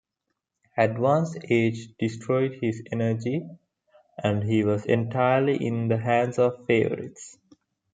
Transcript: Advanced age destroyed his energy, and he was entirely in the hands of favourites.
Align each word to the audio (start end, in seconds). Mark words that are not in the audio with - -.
Advanced 0.77 1.37
age 1.51 1.89
destroyed 1.99 2.57
his 2.59 2.81
energy, 2.91 3.47
and 4.23 4.43
he 4.43 4.63
was 4.63 4.83
entirely 4.87 5.63
in 5.63 5.89
the 5.89 5.97
hands 5.99 6.39
of 6.39 6.65
favourites. 6.65 7.37